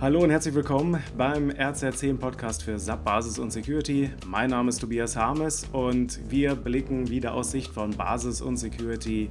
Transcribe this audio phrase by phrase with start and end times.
[0.00, 4.10] Hallo und herzlich willkommen beim RZ10 Podcast für SAP Basis und Security.
[4.26, 9.28] Mein Name ist Tobias Harmes und wir blicken wieder aus Sicht von Basis und Security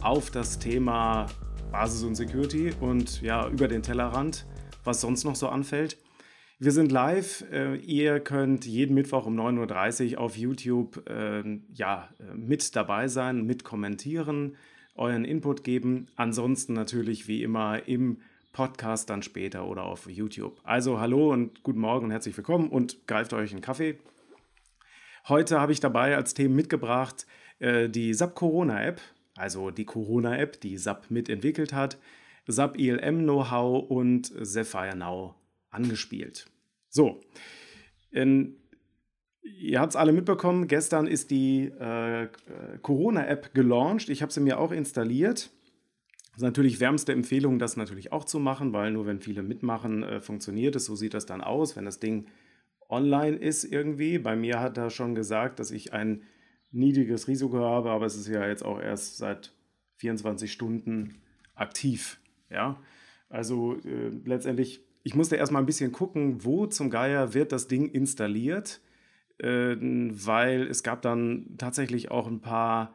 [0.00, 1.26] auf das Thema
[1.72, 4.46] Basis und Security und ja, über den Tellerrand,
[4.84, 5.98] was sonst noch so anfällt.
[6.60, 7.44] Wir sind live.
[7.50, 11.42] Äh, ihr könnt jeden Mittwoch um 9.30 Uhr auf YouTube äh,
[11.72, 14.54] ja, mit dabei sein, mit kommentieren,
[14.94, 16.06] euren Input geben.
[16.14, 18.18] Ansonsten natürlich wie immer im
[18.52, 20.60] Podcast dann später oder auf YouTube.
[20.62, 23.98] Also hallo und guten Morgen und herzlich willkommen und greift euch einen Kaffee.
[25.28, 27.26] Heute habe ich dabei als Themen mitgebracht
[27.58, 29.00] äh, die SAP Corona App,
[29.36, 31.98] also die Corona App, die SAP mitentwickelt hat,
[32.46, 35.34] SAP ILM Know-how und Sapphire Now
[35.70, 36.46] angespielt.
[36.90, 37.20] So,
[38.10, 38.56] in,
[39.42, 42.28] ihr habt es alle mitbekommen, gestern ist die äh,
[42.82, 44.10] Corona App gelauncht.
[44.10, 45.50] Ich habe sie mir auch installiert.
[46.32, 50.02] Das ist natürlich wärmste Empfehlung, das natürlich auch zu machen, weil nur wenn viele mitmachen,
[50.02, 50.86] äh, funktioniert es.
[50.86, 52.26] So sieht das dann aus, wenn das Ding
[52.88, 54.18] online ist irgendwie.
[54.18, 56.22] Bei mir hat er schon gesagt, dass ich ein
[56.70, 59.52] niedriges Risiko habe, aber es ist ja jetzt auch erst seit
[59.96, 61.20] 24 Stunden
[61.54, 62.18] aktiv.
[62.50, 62.80] Ja,
[63.28, 67.90] also äh, letztendlich, ich musste erstmal ein bisschen gucken, wo zum Geier wird das Ding
[67.90, 68.80] installiert,
[69.38, 72.94] äh, weil es gab dann tatsächlich auch ein paar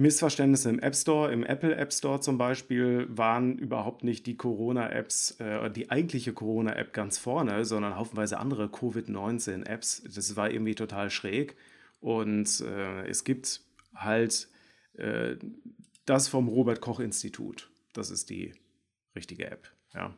[0.00, 5.38] Missverständnisse im App Store, im Apple App Store zum Beispiel, waren überhaupt nicht die Corona-Apps,
[5.40, 10.04] äh, die eigentliche Corona-App ganz vorne, sondern haufenweise andere Covid-19-Apps.
[10.14, 11.54] Das war irgendwie total schräg.
[12.00, 13.60] Und äh, es gibt
[13.94, 14.48] halt
[14.94, 15.36] äh,
[16.06, 17.68] das vom Robert-Koch-Institut.
[17.92, 18.54] Das ist die
[19.14, 19.70] richtige App.
[19.94, 20.14] Ja.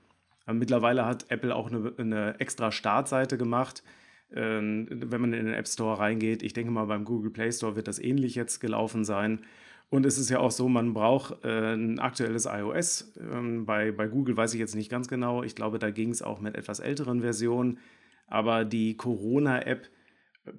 [0.52, 3.82] mittlerweile hat Apple auch eine, eine extra Startseite gemacht,
[4.32, 6.44] ähm, wenn man in den App Store reingeht.
[6.44, 9.40] Ich denke mal, beim Google Play Store wird das ähnlich jetzt gelaufen sein.
[9.92, 13.12] Und es ist ja auch so, man braucht äh, ein aktuelles iOS.
[13.20, 15.42] Ähm, bei, bei Google weiß ich jetzt nicht ganz genau.
[15.42, 17.78] Ich glaube, da ging es auch mit etwas älteren Versionen.
[18.26, 19.90] Aber die Corona-App
[20.46, 20.52] äh,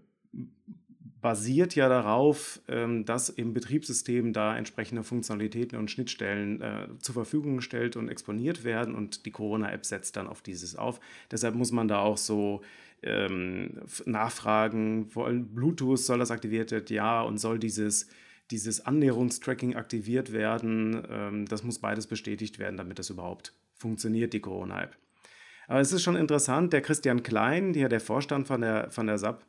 [1.19, 7.55] basiert ja darauf, ähm, dass im Betriebssystem da entsprechende Funktionalitäten und Schnittstellen äh, zur Verfügung
[7.55, 8.93] gestellt und exponiert werden.
[8.93, 10.99] Und die Corona-App setzt dann auf dieses auf.
[11.31, 12.61] Deshalb muss man da auch so
[13.01, 16.93] ähm, nachfragen, Bluetooth, soll das aktiviert werden?
[16.93, 18.07] Ja, und soll dieses
[18.53, 21.01] dieses Annäherungstracking aktiviert werden.
[21.09, 24.95] Ähm, das muss beides bestätigt werden, damit das überhaupt funktioniert, die Corona-App.
[25.67, 29.17] Aber es ist schon interessant, der Christian Klein, der, der Vorstand von der, von der
[29.17, 29.43] SAP,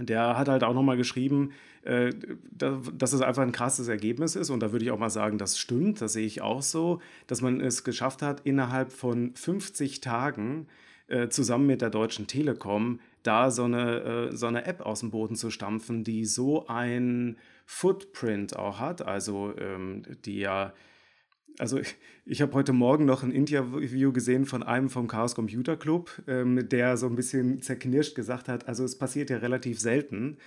[0.00, 1.52] der hat halt auch nochmal geschrieben,
[1.82, 2.10] äh,
[2.50, 4.50] dass es einfach ein krasses Ergebnis ist.
[4.50, 7.40] Und da würde ich auch mal sagen, das stimmt, das sehe ich auch so, dass
[7.40, 10.66] man es geschafft hat, innerhalb von 50 Tagen
[11.06, 15.10] äh, zusammen mit der Deutschen Telekom da so eine, äh, so eine App aus dem
[15.10, 20.72] Boden zu stampfen, die so ein Footprint auch hat, also ähm, die ja
[21.58, 25.76] also ich, ich habe heute Morgen noch ein Interview gesehen von einem vom Chaos Computer
[25.76, 30.38] Club, ähm, der so ein bisschen zerknirscht gesagt hat, also es passiert ja relativ selten,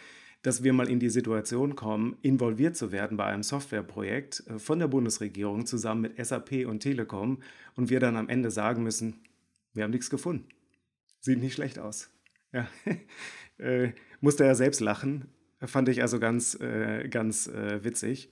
[0.42, 4.80] dass wir mal in die Situation kommen, involviert zu werden bei einem Softwareprojekt äh, von
[4.80, 7.44] der Bundesregierung zusammen mit SAP und Telekom
[7.76, 9.22] und wir dann am Ende sagen müssen,
[9.74, 10.48] wir haben nichts gefunden.
[11.20, 12.10] Sieht nicht schlecht aus.
[12.54, 12.68] Ja.
[13.58, 15.30] äh, musste er selbst lachen.
[15.60, 18.32] Fand ich also ganz, äh, ganz äh, witzig.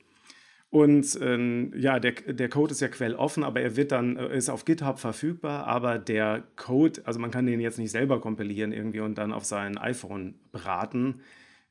[0.72, 4.50] Und ähm, ja, der, der Code ist ja quelloffen, aber er wird dann, äh, ist
[4.50, 9.00] auf GitHub verfügbar, aber der Code, also man kann den jetzt nicht selber kompilieren irgendwie
[9.00, 11.22] und dann auf sein iPhone braten.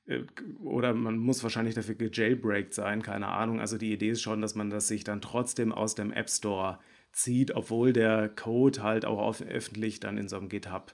[0.06, 0.22] Äh,
[0.60, 3.60] oder man muss wahrscheinlich dafür gejailbreakt sein, keine Ahnung.
[3.60, 6.80] Also die Idee ist schon, dass man das sich dann trotzdem aus dem App Store
[7.12, 10.92] zieht, obwohl der Code halt auch öffentlich dann in so einem GitHub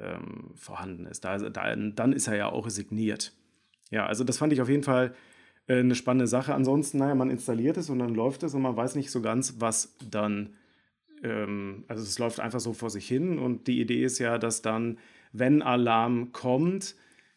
[0.00, 1.24] ähm, vorhanden ist.
[1.24, 3.32] Da, da, dann ist er ja auch signiert.
[3.90, 5.14] Ja, also das fand ich auf jeden Fall
[5.66, 6.54] äh, eine spannende Sache.
[6.54, 9.56] Ansonsten, naja, man installiert es und dann läuft es und man weiß nicht so ganz,
[9.58, 10.54] was dann,
[11.22, 14.62] ähm, also es läuft einfach so vor sich hin und die Idee ist ja, dass
[14.62, 14.98] dann,
[15.32, 16.96] wenn Alarm kommt,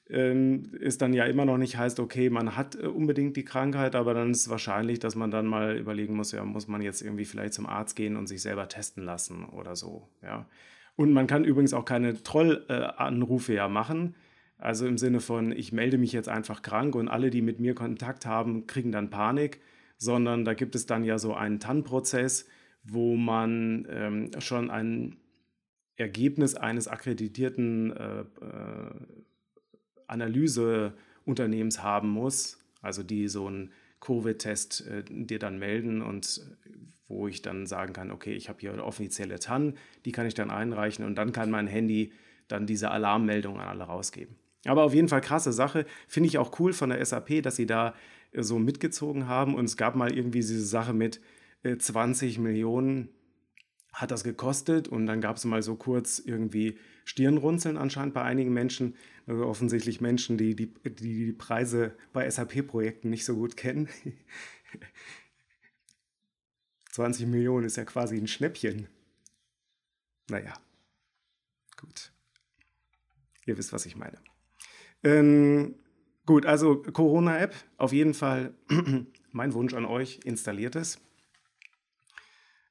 [0.10, 3.96] ähm, ist dann ja immer noch nicht heißt, okay, man hat äh, unbedingt die Krankheit,
[3.96, 7.02] aber dann ist es wahrscheinlich, dass man dann mal überlegen muss, ja, muss man jetzt
[7.02, 10.46] irgendwie vielleicht zum Arzt gehen und sich selber testen lassen oder so, ja.
[10.98, 14.16] Und man kann übrigens auch keine Trollanrufe ja machen.
[14.58, 17.76] Also im Sinne von, ich melde mich jetzt einfach krank und alle, die mit mir
[17.76, 19.62] Kontakt haben, kriegen dann Panik,
[19.98, 22.48] sondern da gibt es dann ja so einen TAN-Prozess,
[22.84, 25.18] wo man ähm, schon ein
[25.98, 28.26] Ergebnis eines akkreditierten äh, äh,
[30.08, 36.42] Analyseunternehmens haben muss, also die so einen Covid-Test äh, dir dann melden und
[37.08, 40.34] wo ich dann sagen kann, okay, ich habe hier eine offizielle TAN, die kann ich
[40.34, 42.12] dann einreichen und dann kann mein Handy
[42.48, 44.36] dann diese Alarmmeldung an alle rausgeben.
[44.66, 45.86] Aber auf jeden Fall krasse Sache.
[46.08, 47.94] Finde ich auch cool von der SAP, dass sie da
[48.32, 49.56] äh, so mitgezogen haben.
[49.56, 51.22] Und es gab mal irgendwie diese Sache mit
[51.64, 53.10] 20 äh, Millionen
[53.98, 58.54] hat das gekostet und dann gab es mal so kurz irgendwie Stirnrunzeln anscheinend bei einigen
[58.54, 58.96] Menschen,
[59.26, 63.90] also offensichtlich Menschen, die die, die, die Preise bei SAP-Projekten nicht so gut kennen.
[66.92, 68.88] 20 Millionen ist ja quasi ein Schnäppchen.
[70.30, 70.54] Naja,
[71.76, 72.12] gut.
[73.48, 74.20] Ihr wisst, was ich meine.
[75.04, 75.74] Ähm,
[76.28, 78.54] gut, also Corona-App, auf jeden Fall
[79.32, 81.00] mein Wunsch an euch, installiert es.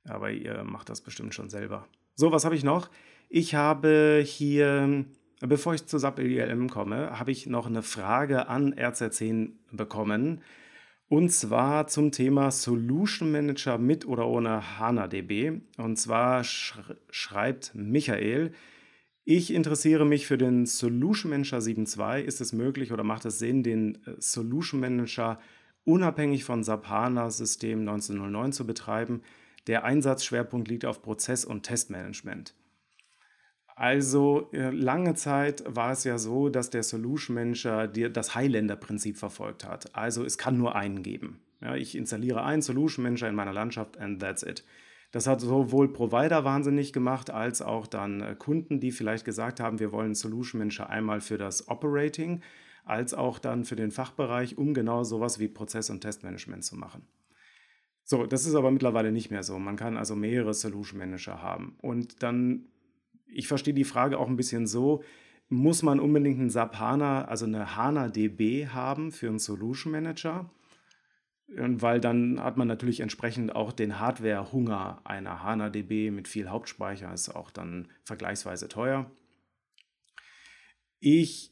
[0.09, 1.87] Aber ihr macht das bestimmt schon selber.
[2.15, 2.91] So, was habe ich noch?
[3.29, 5.05] Ich habe hier,
[5.41, 10.41] bevor ich zu SAP ILM komme, habe ich noch eine Frage an RZ10 bekommen.
[11.09, 15.61] Und zwar zum Thema Solution Manager mit oder ohne HANA-DB.
[15.77, 18.53] Und zwar schreibt Michael,
[19.29, 22.21] ich interessiere mich für den Solution Manager 7.2.
[22.21, 25.41] Ist es möglich oder macht es Sinn, den äh, Solution Manager
[25.85, 29.23] unabhängig von SAP HANA System 1909 zu betreiben?
[29.67, 32.55] Der Einsatzschwerpunkt liegt auf Prozess- und Testmanagement.
[33.77, 39.65] Also äh, lange Zeit war es ja so, dass der Solution Manager das Highlander-Prinzip verfolgt
[39.65, 39.95] hat.
[39.95, 41.41] Also es kann nur einen geben.
[41.61, 44.65] Ja, ich installiere einen Solution Manager in meiner Landschaft and that's it.
[45.13, 49.79] Das hat sowohl Provider wahnsinnig gemacht, als auch dann äh, Kunden, die vielleicht gesagt haben,
[49.79, 52.43] wir wollen Solution Manager einmal für das Operating,
[52.85, 57.07] als auch dann für den Fachbereich, um genau sowas wie Prozess- und Testmanagement zu machen.
[58.09, 59.59] So, das ist aber mittlerweile nicht mehr so.
[59.59, 61.77] Man kann also mehrere Solution Manager haben.
[61.83, 62.69] Und dann,
[63.27, 65.03] ich verstehe die Frage auch ein bisschen so,
[65.49, 70.49] muss man unbedingt einen SAP HANA, also eine HANA DB haben für einen Solution Manager?
[71.49, 77.13] Weil dann hat man natürlich entsprechend auch den Hardware-Hunger einer HANA DB mit viel Hauptspeicher,
[77.13, 79.11] ist auch dann vergleichsweise teuer.
[81.01, 81.51] Ich,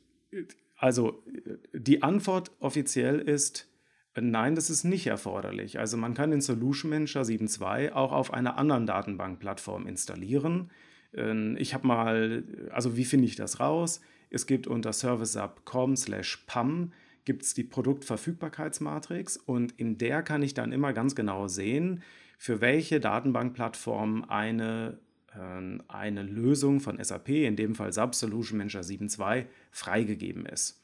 [0.76, 1.24] also
[1.72, 3.73] die Antwort offiziell ist,
[4.16, 5.78] Nein, das ist nicht erforderlich.
[5.78, 10.70] Also man kann den Solution Manager 7.2 auch auf einer anderen Datenbankplattform installieren.
[11.14, 14.00] Ähm, ich habe mal, also wie finde ich das raus?
[14.30, 16.92] Es gibt unter servicehub.com slash pam
[17.24, 22.02] gibt es die Produktverfügbarkeitsmatrix und in der kann ich dann immer ganz genau sehen,
[22.36, 24.98] für welche Datenbankplattform eine,
[25.34, 30.83] äh, eine Lösung von SAP, in dem Fall SAP Solution Manager 7.2, freigegeben ist.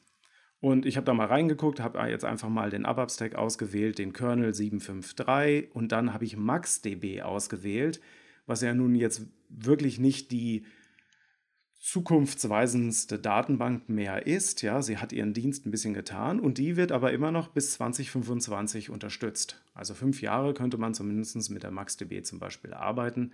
[0.61, 4.53] Und ich habe da mal reingeguckt, habe jetzt einfach mal den ABAP-Stack ausgewählt, den Kernel
[4.53, 7.99] 753 und dann habe ich MaxDB ausgewählt,
[8.45, 10.65] was ja nun jetzt wirklich nicht die
[11.79, 14.61] zukunftsweisendste Datenbank mehr ist.
[14.61, 17.71] Ja, sie hat ihren Dienst ein bisschen getan und die wird aber immer noch bis
[17.73, 19.63] 2025 unterstützt.
[19.73, 23.31] Also fünf Jahre könnte man zumindest mit der MaxDB zum Beispiel arbeiten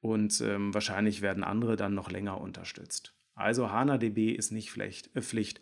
[0.00, 3.14] und ähm, wahrscheinlich werden andere dann noch länger unterstützt.
[3.36, 5.14] Also HANA-DB ist nicht Pflicht.
[5.14, 5.60] Äh, Pflicht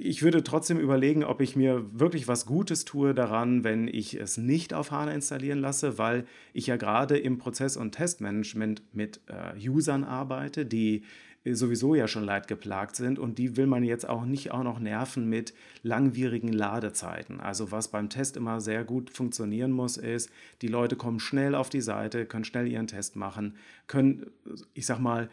[0.00, 4.36] ich würde trotzdem überlegen, ob ich mir wirklich was Gutes tue daran, wenn ich es
[4.36, 9.68] nicht auf HANA installieren lasse, weil ich ja gerade im Prozess- und Testmanagement mit äh,
[9.68, 11.02] Usern arbeite, die
[11.44, 15.28] sowieso ja schon leidgeplagt sind und die will man jetzt auch nicht auch noch nerven
[15.28, 17.40] mit langwierigen Ladezeiten.
[17.40, 20.30] Also was beim Test immer sehr gut funktionieren muss, ist,
[20.62, 23.56] die Leute kommen schnell auf die Seite, können schnell ihren Test machen,
[23.88, 24.26] können,
[24.72, 25.28] ich sag mal,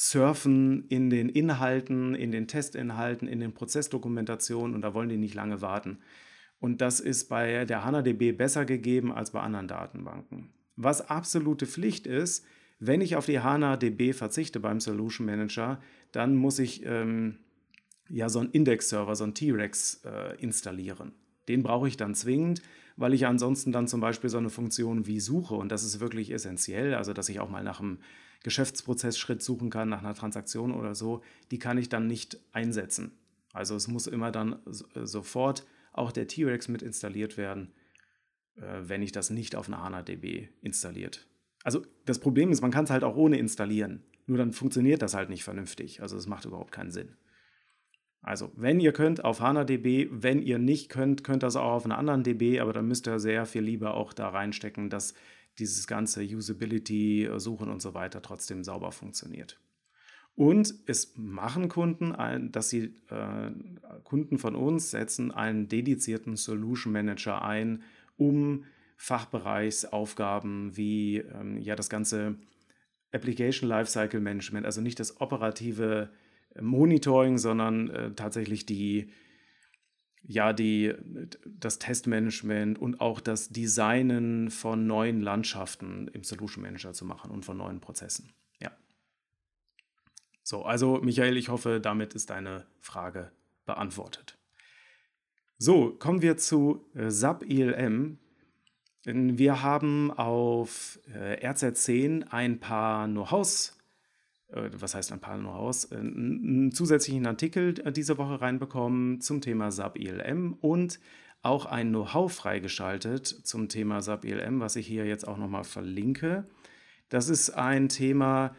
[0.00, 5.34] surfen in den Inhalten, in den Testinhalten, in den Prozessdokumentationen und da wollen die nicht
[5.34, 5.98] lange warten.
[6.58, 10.54] Und das ist bei der HANA-DB besser gegeben als bei anderen Datenbanken.
[10.76, 12.46] Was absolute Pflicht ist,
[12.78, 15.82] wenn ich auf die HANA-DB verzichte beim Solution Manager,
[16.12, 17.36] dann muss ich ähm,
[18.08, 21.12] ja so einen Index-Server, so einen T-Rex äh, installieren.
[21.46, 22.62] Den brauche ich dann zwingend,
[22.96, 26.30] weil ich ansonsten dann zum Beispiel so eine Funktion wie suche und das ist wirklich
[26.30, 27.98] essentiell, also dass ich auch mal nach einem
[28.42, 33.12] Geschäftsprozessschritt suchen kann, nach einer Transaktion oder so, die kann ich dann nicht einsetzen.
[33.52, 34.54] Also es muss immer dann
[34.94, 37.72] äh, sofort auch der T-Rex mit installiert werden,
[38.56, 41.26] äh, wenn ich das nicht auf einer HANA-DB installiert.
[41.62, 44.04] Also das Problem ist, man kann es halt auch ohne installieren.
[44.26, 46.00] Nur dann funktioniert das halt nicht vernünftig.
[46.00, 47.16] Also es macht überhaupt keinen Sinn.
[48.22, 50.08] Also, wenn ihr könnt, auf HANA-DB.
[50.10, 53.18] Wenn ihr nicht könnt, könnt das auch auf einer anderen DB, aber dann müsst ihr
[53.18, 55.14] sehr viel lieber auch da reinstecken, dass
[55.60, 59.60] dieses ganze Usability, äh, Suchen und so weiter trotzdem sauber funktioniert.
[60.34, 62.14] Und es machen Kunden,
[62.50, 63.50] dass sie äh,
[64.04, 67.82] Kunden von uns setzen einen dedizierten Solution Manager ein,
[68.16, 68.64] um
[68.96, 72.36] Fachbereichsaufgaben wie ähm, ja das ganze
[73.12, 76.10] Application Lifecycle Management, also nicht das operative
[76.60, 79.10] Monitoring, sondern äh, tatsächlich die
[80.22, 80.94] ja, die,
[81.46, 87.44] das Testmanagement und auch das Designen von neuen Landschaften im Solution Manager zu machen und
[87.44, 88.32] von neuen Prozessen.
[88.60, 88.70] Ja.
[90.42, 93.32] So, also Michael, ich hoffe, damit ist deine Frage
[93.66, 94.38] beantwortet.
[95.58, 98.18] So, kommen wir zu äh, SAP ELM.
[99.04, 103.79] Wir haben auf äh, RZ10 ein paar Know-hows,
[104.52, 109.98] was heißt ein paar Know-hows, äh, einen zusätzlichen Artikel diese Woche reinbekommen zum Thema SAP
[109.98, 111.00] ILM und
[111.42, 116.44] auch ein Know-how freigeschaltet zum Thema SAP ILM, was ich hier jetzt auch nochmal verlinke.
[117.08, 118.54] Das ist ein Thema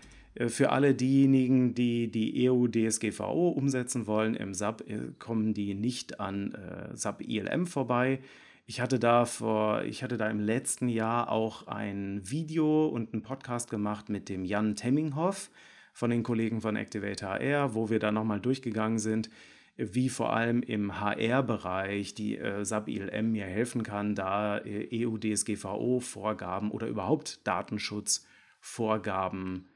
[0.47, 4.33] für alle diejenigen, die die EU-DSGVO umsetzen wollen.
[4.33, 4.83] Im SAP
[5.19, 6.57] kommen die nicht an
[6.95, 8.19] SAP ILM vorbei.
[8.65, 13.21] Ich hatte da vor, ich hatte da im letzten Jahr auch ein Video und einen
[13.21, 15.51] Podcast gemacht mit dem Jan Temminghoff
[15.93, 19.29] von den Kollegen von Activate HR, wo wir da nochmal durchgegangen sind,
[19.77, 26.71] wie vor allem im HR-Bereich die äh, SAP ILM mir helfen kann, da äh, EU-DSGVO-Vorgaben
[26.71, 29.67] oder überhaupt Datenschutzvorgaben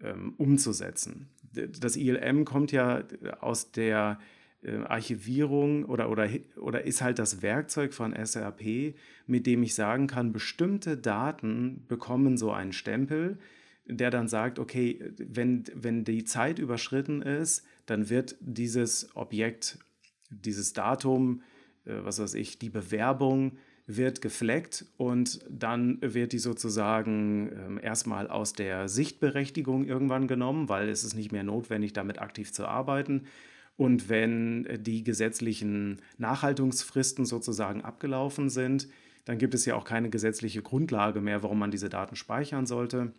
[0.00, 1.28] ähm, umzusetzen.
[1.52, 3.02] Das ILM kommt ja
[3.40, 4.18] aus der
[4.62, 8.94] äh, Archivierung oder, oder, oder ist halt das Werkzeug von SRP,
[9.26, 13.38] mit dem ich sagen kann, bestimmte Daten bekommen so einen Stempel,
[13.96, 19.78] der dann sagt, okay, wenn, wenn die Zeit überschritten ist, dann wird dieses Objekt,
[20.30, 21.42] dieses Datum,
[21.84, 28.28] äh, was weiß ich, die Bewerbung wird gefleckt und dann wird die sozusagen ähm, erstmal
[28.28, 33.24] aus der Sichtberechtigung irgendwann genommen, weil es ist nicht mehr notwendig, damit aktiv zu arbeiten.
[33.76, 38.88] Und wenn die gesetzlichen Nachhaltungsfristen sozusagen abgelaufen sind,
[39.24, 43.12] dann gibt es ja auch keine gesetzliche Grundlage mehr, warum man diese Daten speichern sollte.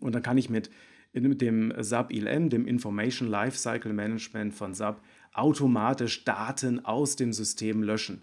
[0.00, 0.70] Und dann kann ich mit,
[1.12, 5.00] mit dem SAP ILM, dem Information Lifecycle Management von SAP,
[5.32, 8.22] automatisch Daten aus dem System löschen.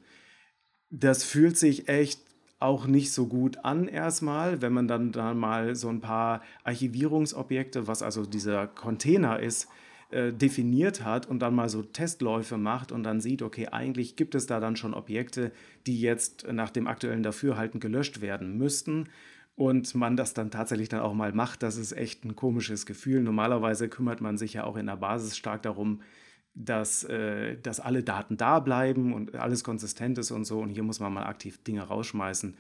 [0.90, 2.20] Das fühlt sich echt
[2.60, 7.88] auch nicht so gut an erstmal, wenn man dann, dann mal so ein paar Archivierungsobjekte,
[7.88, 9.68] was also dieser Container ist,
[10.12, 14.36] äh, definiert hat und dann mal so Testläufe macht und dann sieht, okay, eigentlich gibt
[14.36, 15.52] es da dann schon Objekte,
[15.88, 19.08] die jetzt nach dem aktuellen Dafürhalten gelöscht werden müssten
[19.62, 23.22] und man das dann tatsächlich dann auch mal macht, das ist echt ein komisches Gefühl.
[23.22, 26.02] Normalerweise kümmert man sich ja auch in der Basis stark darum,
[26.56, 30.62] dass, äh, dass alle Daten da bleiben und alles konsistent ist und so.
[30.62, 32.58] Und hier muss man mal aktiv Dinge rausschmeißen.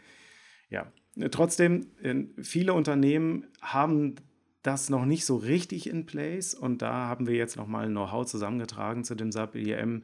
[0.69, 0.91] Ja,
[1.31, 4.17] trotzdem, äh, viele Unternehmen haben
[4.61, 9.03] das noch nicht so richtig in place und da haben wir jetzt nochmal Know-how zusammengetragen
[9.05, 10.03] zu dem SAP IEM,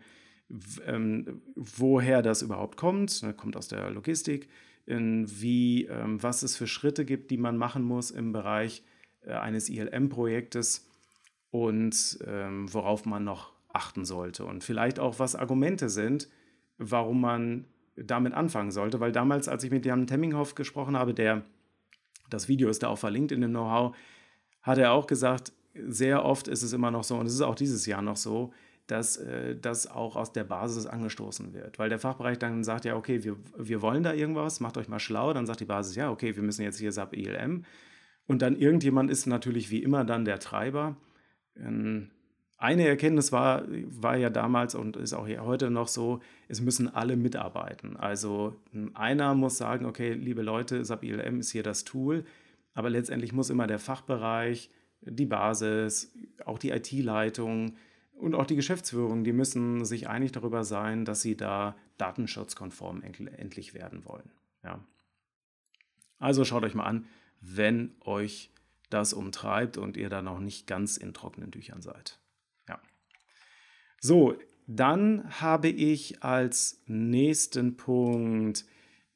[0.87, 4.49] ähm, woher das überhaupt kommt, das kommt aus der Logistik,
[4.87, 8.83] wie, ähm, was es für Schritte gibt, die man machen muss im Bereich
[9.25, 10.87] äh, eines ILM-Projektes
[11.51, 14.45] und ähm, worauf man noch achten sollte.
[14.45, 16.29] Und vielleicht auch, was Argumente sind,
[16.77, 17.65] warum man
[17.95, 21.43] damit anfangen sollte, weil damals, als ich mit Jan Temminghoff gesprochen habe, der
[22.29, 23.95] das Video ist da auch verlinkt in dem Know-how,
[24.61, 27.55] hat er auch gesagt, sehr oft ist es immer noch so, und es ist auch
[27.55, 28.53] dieses Jahr noch so,
[28.87, 31.79] dass äh, das auch aus der Basis angestoßen wird.
[31.79, 34.99] Weil der Fachbereich dann sagt, ja, okay, wir, wir wollen da irgendwas, macht euch mal
[34.99, 35.33] schlau.
[35.33, 37.65] Dann sagt die Basis, ja, okay, wir müssen jetzt hier SAP ILM.
[38.27, 40.97] Und dann irgendjemand ist natürlich wie immer dann der Treiber.
[41.55, 42.09] Ähm,
[42.57, 47.15] eine Erkenntnis war, war ja damals und ist auch heute noch so, es müssen alle
[47.15, 47.95] mitarbeiten.
[47.97, 48.59] Also
[48.95, 52.23] einer muss sagen, okay, liebe Leute, SAP ILM ist hier das Tool
[52.77, 54.69] aber letztendlich muss immer der Fachbereich,
[55.01, 56.13] die Basis,
[56.45, 57.73] auch die IT-Leitung
[58.19, 63.73] und auch die Geschäftsführung, die müssen sich einig darüber sein, dass sie da datenschutzkonform endlich
[63.73, 64.31] werden wollen.
[64.63, 64.83] Ja.
[66.19, 67.05] Also schaut euch mal an,
[67.41, 68.51] wenn euch
[68.89, 72.19] das umtreibt und ihr da noch nicht ganz in trockenen Tüchern seid.
[72.67, 72.79] Ja.
[73.99, 78.65] So, dann habe ich als nächsten Punkt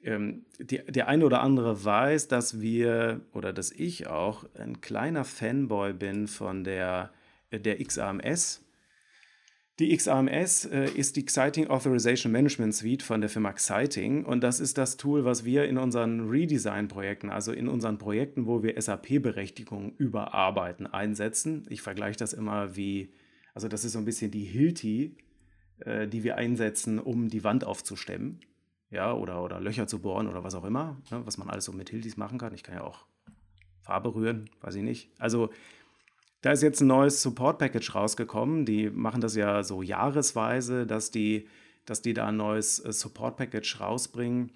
[0.04, 5.24] ähm, die, der eine oder andere weiß, dass wir oder dass ich auch ein kleiner
[5.24, 7.12] Fanboy bin von der,
[7.52, 8.64] der XAMS.
[9.82, 14.60] Die XAMS äh, ist die Exciting Authorization Management Suite von der Firma Exciting und das
[14.60, 19.96] ist das Tool, was wir in unseren Redesign-Projekten, also in unseren Projekten, wo wir SAP-Berechtigungen
[19.98, 21.66] überarbeiten, einsetzen.
[21.68, 23.12] Ich vergleiche das immer wie,
[23.56, 25.16] also das ist so ein bisschen die Hilti,
[25.80, 28.40] äh, die wir einsetzen, um die Wand aufzustemmen
[28.92, 31.72] ja, oder, oder Löcher zu bohren oder was auch immer, ne, was man alles so
[31.72, 32.54] mit Hildis machen kann.
[32.54, 33.08] Ich kann ja auch
[33.82, 35.10] Farbe rühren, weiß ich nicht.
[35.18, 35.50] Also
[36.42, 38.66] da ist jetzt ein neues Support-Package rausgekommen.
[38.66, 41.48] Die machen das ja so jahresweise, dass die,
[41.86, 44.52] dass die da ein neues äh, Support-Package rausbringen.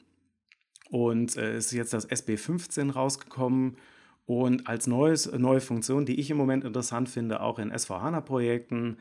[0.89, 3.77] Und äh, es ist jetzt das SB15 rausgekommen.
[4.25, 8.97] Und als neues, neue Funktion, die ich im Moment interessant finde, auch in SVHANA-Projekten,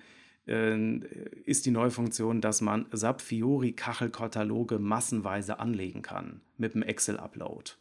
[0.47, 0.99] äh,
[1.47, 7.73] ist die neue Funktion, dass man SAP Fiori Kachelkataloge massenweise anlegen kann mit dem Excel-Upload.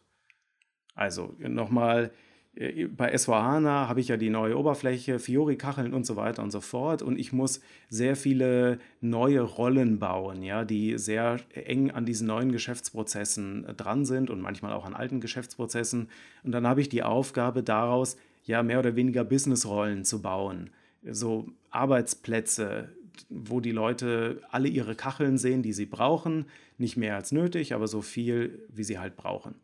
[0.96, 6.44] Also nochmal, äh, bei S4HANA habe ich ja die neue Oberfläche, Fiori-Kacheln und so weiter
[6.44, 7.02] und so fort.
[7.02, 12.52] Und ich muss sehr viele neue Rollen bauen, ja, die sehr eng an diesen neuen
[12.52, 16.10] Geschäftsprozessen äh, dran sind und manchmal auch an alten Geschäftsprozessen.
[16.44, 20.70] Und dann habe ich die Aufgabe daraus, ja, mehr oder weniger Businessrollen zu bauen.
[21.10, 22.90] So Arbeitsplätze,
[23.30, 26.46] wo die Leute alle ihre Kacheln sehen, die sie brauchen.
[26.78, 29.56] Nicht mehr als nötig, aber so viel, wie sie halt brauchen.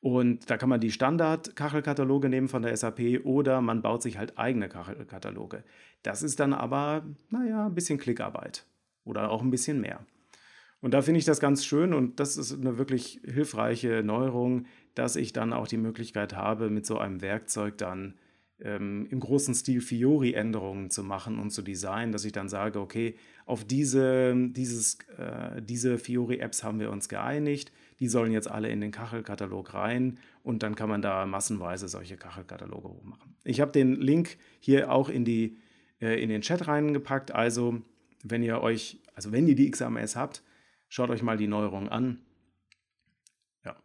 [0.00, 4.38] Und da kann man die Standard-Kachelkataloge nehmen von der SAP oder man baut sich halt
[4.38, 5.62] eigene Kachelkataloge.
[6.02, 8.64] Das ist dann aber, naja, ein bisschen Klickarbeit
[9.04, 10.00] oder auch ein bisschen mehr.
[10.80, 14.64] Und da finde ich das ganz schön und das ist eine wirklich hilfreiche Neuerung,
[14.94, 18.14] dass ich dann auch die Möglichkeit habe, mit so einem Werkzeug dann
[18.60, 23.16] ähm, im großen Stil Fiori-Änderungen zu machen und zu designen, dass ich dann sage, okay,
[23.44, 28.90] auf diese, äh, diese Fiori-Apps haben wir uns geeinigt die sollen jetzt alle in den
[28.90, 33.36] Kachelkatalog rein und dann kann man da massenweise solche Kachelkataloge hochmachen.
[33.44, 35.58] Ich habe den Link hier auch in, die,
[36.00, 37.32] äh, in den Chat reingepackt.
[37.32, 37.82] Also,
[38.24, 40.42] wenn ihr euch, also wenn ihr die XAMS habt,
[40.88, 42.22] schaut euch mal die Neuerung an.
[43.66, 43.76] Ja.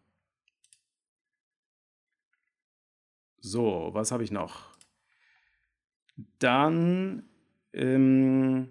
[3.40, 4.78] So, was habe ich noch?
[6.40, 7.28] Dann,
[7.74, 8.70] ähm,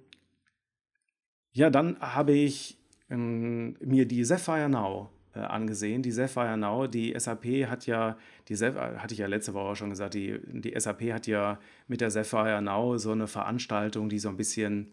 [1.52, 2.78] ja, dann habe ich
[3.10, 5.10] ähm, mir die Sapphire Now
[5.40, 6.02] angesehen.
[6.02, 8.16] Die Sapphire Now, die SAP hat ja,
[8.48, 12.00] die Sapphire, hatte ich ja letzte Woche schon gesagt, die, die SAP hat ja mit
[12.00, 14.92] der Sapphire Now so eine Veranstaltung, die so ein bisschen,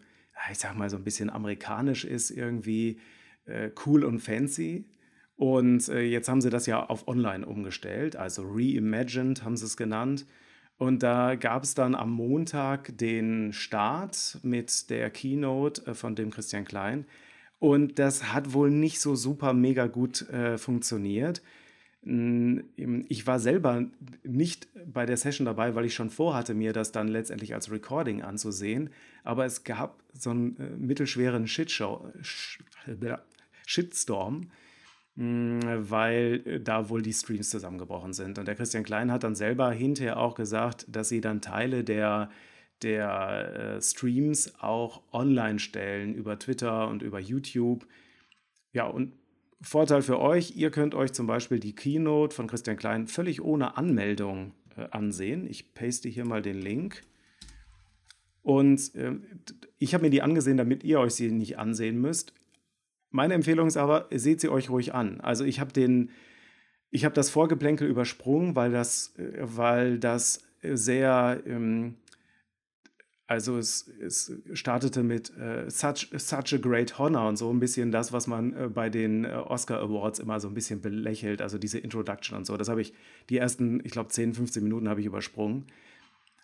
[0.50, 2.98] ich sag mal, so ein bisschen amerikanisch ist, irgendwie
[3.46, 4.86] äh, cool und fancy.
[5.36, 9.76] Und äh, jetzt haben sie das ja auf online umgestellt, also reimagined haben sie es
[9.76, 10.26] genannt.
[10.78, 16.30] Und da gab es dann am Montag den Start mit der Keynote äh, von dem
[16.30, 17.06] Christian Klein.
[17.62, 21.42] Und das hat wohl nicht so super mega gut äh, funktioniert.
[22.02, 22.64] Hm,
[23.08, 23.84] ich war selber
[24.24, 28.20] nicht bei der Session dabei, weil ich schon vorhatte, mir das dann letztendlich als Recording
[28.20, 28.90] anzusehen.
[29.22, 32.04] Aber es gab so einen äh, mittelschweren Shitshow,
[33.64, 34.50] Shitstorm,
[35.14, 38.40] hm, weil da wohl die Streams zusammengebrochen sind.
[38.40, 42.28] Und der Christian Klein hat dann selber hinterher auch gesagt, dass sie dann Teile der
[42.82, 47.86] der äh, Streams auch online stellen über Twitter und über YouTube.
[48.72, 49.12] Ja, und
[49.60, 53.76] Vorteil für euch, ihr könnt euch zum Beispiel die Keynote von Christian Klein völlig ohne
[53.76, 55.46] Anmeldung äh, ansehen.
[55.48, 57.02] Ich paste hier mal den Link.
[58.42, 59.12] Und äh,
[59.78, 62.34] ich habe mir die angesehen, damit ihr euch sie nicht ansehen müsst.
[63.10, 65.20] Meine Empfehlung ist aber, seht sie euch ruhig an.
[65.20, 66.10] Also ich habe den,
[66.90, 71.96] ich habe das Vorgeplänkel übersprungen, weil das, äh, weil das sehr ähm,
[73.26, 77.92] also es, es startete mit äh, such, such a Great Honor und so ein bisschen
[77.92, 81.58] das, was man äh, bei den äh, Oscar Awards immer so ein bisschen belächelt, also
[81.58, 82.56] diese Introduction und so.
[82.56, 82.92] Das habe ich,
[83.30, 85.66] die ersten, ich glaube 10, 15 Minuten habe ich übersprungen.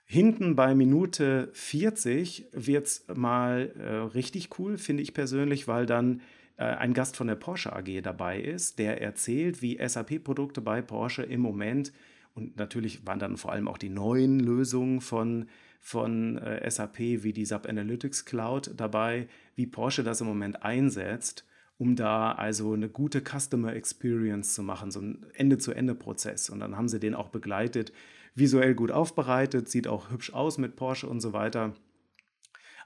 [0.06, 6.22] Hinten bei Minute 40 wird es mal äh, richtig cool, finde ich persönlich, weil dann
[6.56, 11.24] äh, ein Gast von der Porsche AG dabei ist, der erzählt, wie SAP-Produkte bei Porsche
[11.24, 11.92] im Moment
[12.38, 15.48] und natürlich waren dann vor allem auch die neuen Lösungen von
[15.80, 21.44] von äh, SAP wie die SAP Analytics Cloud dabei, wie Porsche das im Moment einsetzt,
[21.78, 26.50] um da also eine gute Customer Experience zu machen, so ein Ende-zu-Ende-Prozess.
[26.50, 27.92] Und dann haben sie den auch begleitet,
[28.34, 31.74] visuell gut aufbereitet, sieht auch hübsch aus mit Porsche und so weiter.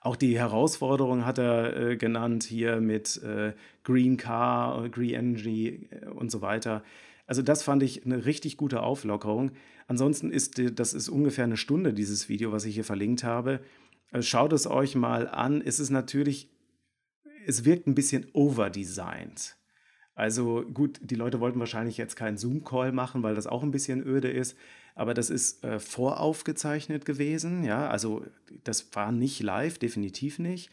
[0.02, 3.52] Auch die Herausforderung hat er äh, genannt hier mit äh,
[3.85, 6.83] Green Car, Green Energy äh, und so weiter.
[7.33, 9.53] Also das fand ich eine richtig gute Auflockerung.
[9.87, 13.61] Ansonsten ist das ist ungefähr eine Stunde dieses Video, was ich hier verlinkt habe.
[14.11, 15.62] Also schaut es euch mal an.
[15.62, 16.51] Es ist natürlich,
[17.47, 19.57] es wirkt ein bisschen overdesigned.
[20.14, 24.07] Also gut, die Leute wollten wahrscheinlich jetzt keinen Zoom-Call machen, weil das auch ein bisschen
[24.07, 24.55] öde ist.
[24.95, 27.64] Aber das ist äh, voraufgezeichnet gewesen.
[27.64, 28.27] Ja, also
[28.62, 30.71] das war nicht live, definitiv nicht.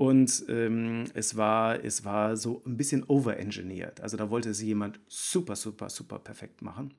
[0.00, 4.00] Und ähm, es, war, es war so ein bisschen overengineert.
[4.00, 6.94] Also da wollte es jemand super, super, super perfekt machen.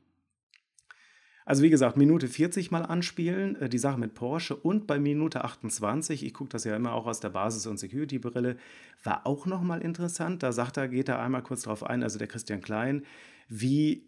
[1.44, 5.44] Also wie gesagt, Minute 40 mal anspielen, äh, die Sache mit Porsche und bei Minute
[5.44, 8.58] 28, ich gucke das ja immer auch aus der Basis- und Security-Brille,
[9.04, 10.44] war auch nochmal interessant.
[10.44, 13.04] Da sagt er, geht er einmal kurz drauf ein, also der Christian Klein,
[13.50, 14.06] wie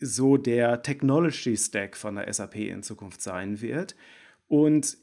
[0.00, 3.96] so der Technology Stack von der SAP in Zukunft sein wird.
[4.48, 4.98] Und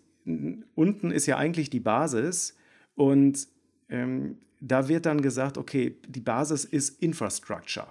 [0.76, 2.56] unten ist ja eigentlich die Basis
[3.02, 3.48] und
[3.90, 7.88] ähm, da wird dann gesagt, okay, die Basis ist Infrastructure.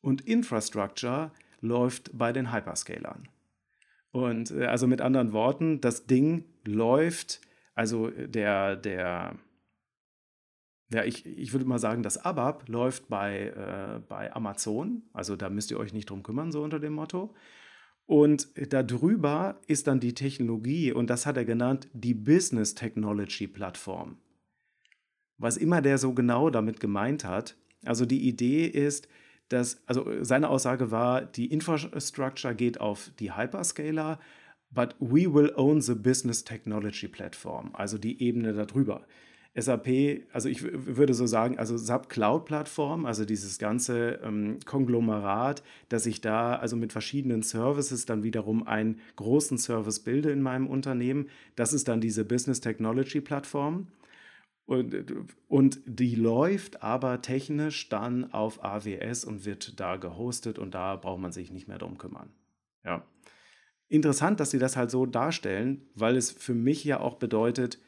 [0.00, 3.28] Und Infrastructure läuft bei den Hyperscalern.
[4.10, 7.40] Und äh, also mit anderen Worten, das Ding läuft,
[7.76, 9.36] also der, der,
[10.92, 15.02] ja, ich, ich würde mal sagen, das ABAP läuft bei, äh, bei Amazon.
[15.12, 17.32] Also da müsst ihr euch nicht drum kümmern, so unter dem Motto.
[18.06, 24.16] Und darüber ist dann die Technologie, und das hat er genannt, die Business Technology Plattform.
[25.38, 29.08] Was immer der so genau damit gemeint hat, also die Idee ist,
[29.48, 34.18] dass, also seine Aussage war, die Infrastructure geht auf die Hyperscaler,
[34.70, 39.06] but we will own the Business Technology Platform, also die Ebene darüber.
[39.60, 45.62] SAP, also ich würde so sagen, also SAP Cloud Plattform, also dieses ganze ähm, Konglomerat,
[45.88, 50.68] dass ich da also mit verschiedenen Services dann wiederum einen großen Service bilde in meinem
[50.68, 53.88] Unternehmen, das ist dann diese Business Technology Plattform.
[54.68, 60.96] Und, und die läuft aber technisch dann auf AWS und wird da gehostet und da
[60.96, 62.28] braucht man sich nicht mehr drum kümmern.
[62.84, 63.02] Ja.
[63.88, 67.78] Interessant, dass sie das halt so darstellen, weil es für mich ja auch bedeutet,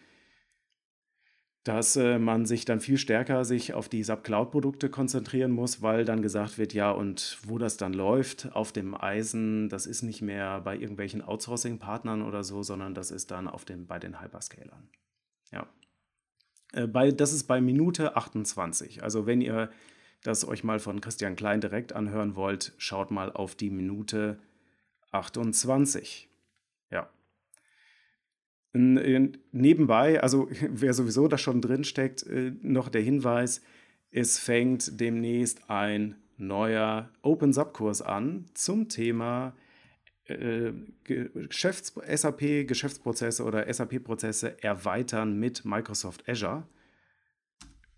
[1.64, 5.82] dass äh, man sich dann viel stärker sich auf die SAP Cloud Produkte konzentrieren muss,
[5.82, 10.00] weil dann gesagt wird, ja, und wo das dann läuft auf dem Eisen, das ist
[10.00, 13.98] nicht mehr bei irgendwelchen Outsourcing Partnern oder so, sondern das ist dann auf dem bei
[13.98, 14.88] den Hyperscalern.
[15.52, 15.66] Ja.
[16.72, 19.02] Äh, bei, das ist bei Minute 28.
[19.02, 19.70] Also wenn ihr
[20.22, 24.38] das euch mal von Christian Klein direkt anhören wollt, schaut mal auf die Minute
[25.12, 26.28] 28.
[26.90, 27.09] Ja.
[28.72, 33.62] Nebenbei, also wer sowieso da schon drin steckt, äh, noch der Hinweis,
[34.11, 39.54] es fängt demnächst ein neuer Open Sub-Kurs an zum Thema
[41.04, 46.66] Geschäfts SAP Geschäftsprozesse oder SAP-Prozesse erweitern mit Microsoft Azure.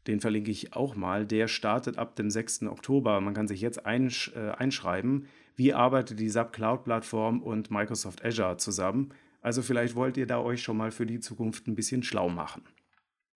[0.06, 1.26] Den verlinke ich auch mal.
[1.26, 2.62] Der startet ab dem 6.
[2.64, 3.20] Oktober.
[3.20, 8.56] Man kann sich jetzt einsch äh, einschreiben, wie arbeitet die SAP Cloud-Plattform und Microsoft Azure
[8.56, 9.14] zusammen.
[9.40, 12.62] Also vielleicht wollt ihr da euch schon mal für die Zukunft ein bisschen schlau machen,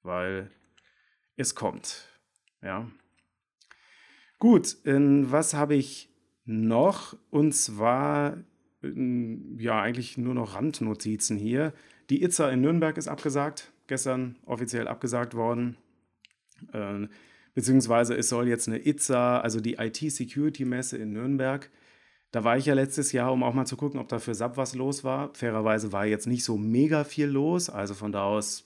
[0.03, 0.51] weil
[1.37, 2.07] es kommt.
[2.61, 2.89] Ja.
[4.39, 6.09] Gut, was habe ich
[6.45, 7.17] noch?
[7.29, 8.37] Und zwar,
[8.83, 11.73] ja, eigentlich nur noch Randnotizen hier.
[12.09, 15.77] Die ITSA in Nürnberg ist abgesagt, gestern offiziell abgesagt worden.
[16.73, 17.07] Äh,
[17.53, 21.69] beziehungsweise es soll jetzt eine ITSA, also die IT-Security-Messe in Nürnberg,
[22.33, 24.57] da war ich ja letztes Jahr, um auch mal zu gucken, ob da für SAP
[24.57, 25.31] was los war.
[25.35, 27.69] Fairerweise war jetzt nicht so mega viel los.
[27.69, 28.65] Also von da aus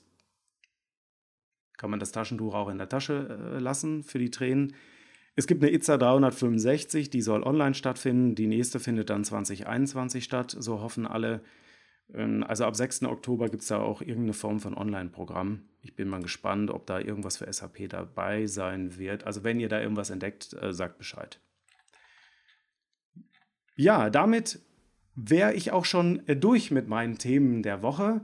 [1.76, 4.74] kann man das Taschentuch auch in der Tasche äh, lassen für die Tränen.
[5.38, 8.34] Es gibt eine ITSA 365, die soll online stattfinden.
[8.34, 11.42] Die nächste findet dann 2021 statt, so hoffen alle.
[12.12, 13.04] Ähm, also ab 6.
[13.04, 15.62] Oktober gibt es da auch irgendeine Form von Online-Programm.
[15.84, 19.26] Ich bin mal gespannt, ob da irgendwas für SAP dabei sein wird.
[19.26, 21.40] Also wenn ihr da irgendwas entdeckt, äh, sagt Bescheid.
[23.76, 24.60] Ja, damit
[25.14, 28.22] wäre ich auch schon äh, durch mit meinen Themen der Woche.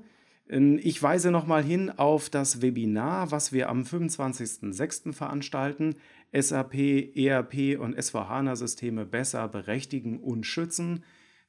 [0.49, 5.13] Ähm, ich weise nochmal hin auf das Webinar, was wir am 25.06.
[5.13, 5.95] veranstalten.
[6.33, 6.73] SAP,
[7.15, 11.03] ERP und SVHANA-Systeme besser berechtigen und schützen.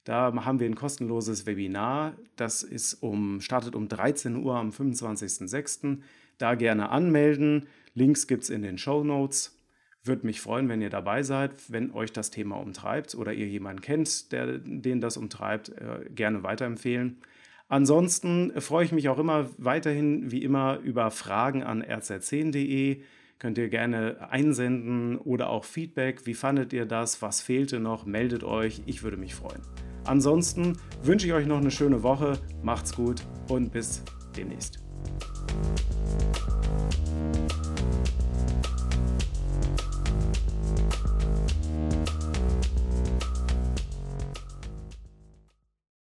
[0.04, 2.16] Da haben wir ein kostenloses Webinar.
[2.36, 5.98] Das ist um, startet um 13 Uhr am 25.06.
[6.36, 7.66] Da gerne anmelden.
[7.94, 9.58] Links gibt es in den Show Notes.
[10.02, 13.80] Würde mich freuen, wenn ihr dabei seid, wenn euch das Thema umtreibt oder ihr jemanden
[13.80, 17.22] kennt, der, den das umtreibt, äh, gerne weiterempfehlen.
[17.68, 23.00] Ansonsten freue ich mich auch immer weiterhin, wie immer, über Fragen an rz10.de.
[23.44, 26.24] Könnt ihr gerne einsenden oder auch Feedback.
[26.24, 27.20] Wie fandet ihr das?
[27.20, 28.06] Was fehlte noch?
[28.06, 28.80] Meldet euch.
[28.86, 29.60] Ich würde mich freuen.
[30.04, 32.38] Ansonsten wünsche ich euch noch eine schöne Woche.
[32.62, 34.02] Macht's gut und bis
[34.34, 34.82] demnächst.